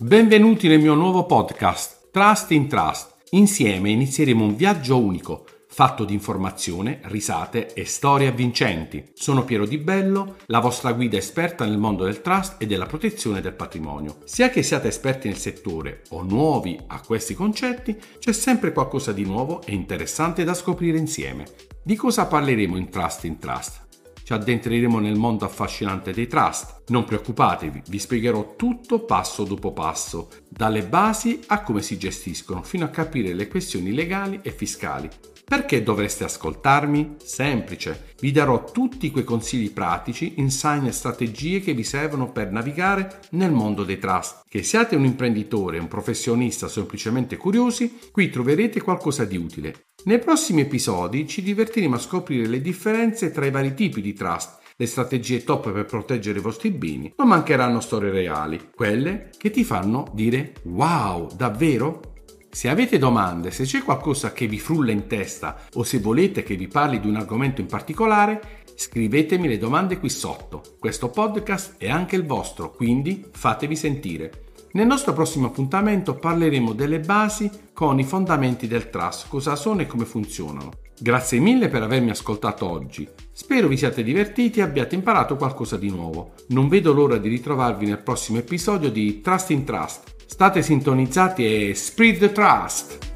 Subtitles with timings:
[0.00, 3.16] Benvenuti nel mio nuovo podcast Trust in Trust.
[3.30, 9.10] Insieme inizieremo un viaggio unico, fatto di informazione, risate e storie avvincenti.
[9.14, 13.40] Sono Piero Di Bello, la vostra guida esperta nel mondo del trust e della protezione
[13.40, 14.18] del patrimonio.
[14.22, 19.24] Sia che siate esperti nel settore o nuovi a questi concetti, c'è sempre qualcosa di
[19.24, 21.44] nuovo e interessante da scoprire insieme.
[21.82, 23.87] Di cosa parleremo in Trust in Trust?
[24.28, 26.82] Ci addentreremo nel mondo affascinante dei trust.
[26.88, 32.84] Non preoccupatevi, vi spiegherò tutto passo dopo passo, dalle basi a come si gestiscono, fino
[32.84, 35.08] a capire le questioni legali e fiscali.
[35.46, 37.14] Perché dovreste ascoltarmi?
[37.24, 43.20] Semplice, vi darò tutti quei consigli pratici, insight e strategie che vi servono per navigare
[43.30, 44.42] nel mondo dei trust.
[44.46, 49.87] Che siate un imprenditore, un professionista o semplicemente curiosi, qui troverete qualcosa di utile.
[50.08, 54.58] Nei prossimi episodi ci divertiremo a scoprire le differenze tra i vari tipi di trust,
[54.76, 59.64] le strategie top per proteggere i vostri beni, non mancheranno storie reali, quelle che ti
[59.64, 62.00] fanno dire wow, davvero?
[62.48, 66.56] Se avete domande, se c'è qualcosa che vi frulla in testa o se volete che
[66.56, 70.62] vi parli di un argomento in particolare, scrivetemi le domande qui sotto.
[70.78, 74.47] Questo podcast è anche il vostro, quindi fatevi sentire.
[74.78, 79.88] Nel nostro prossimo appuntamento parleremo delle basi con i fondamenti del trust, cosa sono e
[79.88, 80.70] come funzionano.
[80.96, 83.08] Grazie mille per avermi ascoltato oggi.
[83.32, 86.34] Spero vi siate divertiti e abbiate imparato qualcosa di nuovo.
[86.50, 90.14] Non vedo l'ora di ritrovarvi nel prossimo episodio di Trust in Trust.
[90.26, 93.07] State sintonizzati e spread the trust!